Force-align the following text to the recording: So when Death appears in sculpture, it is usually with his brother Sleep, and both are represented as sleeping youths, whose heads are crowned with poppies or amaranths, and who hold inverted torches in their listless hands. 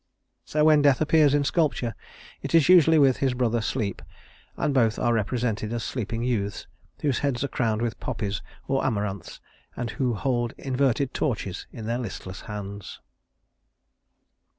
So 0.45 0.65
when 0.65 0.81
Death 0.81 0.99
appears 0.99 1.35
in 1.35 1.43
sculpture, 1.43 1.93
it 2.41 2.55
is 2.55 2.69
usually 2.69 2.97
with 2.97 3.17
his 3.17 3.35
brother 3.35 3.61
Sleep, 3.61 4.01
and 4.57 4.73
both 4.73 4.97
are 4.97 5.13
represented 5.13 5.71
as 5.71 5.83
sleeping 5.83 6.23
youths, 6.23 6.65
whose 7.01 7.19
heads 7.19 7.43
are 7.43 7.47
crowned 7.47 7.83
with 7.83 7.99
poppies 7.99 8.41
or 8.67 8.83
amaranths, 8.83 9.39
and 9.77 9.91
who 9.91 10.15
hold 10.15 10.55
inverted 10.57 11.13
torches 11.13 11.67
in 11.71 11.85
their 11.85 11.99
listless 11.99 12.41
hands. 12.49 12.99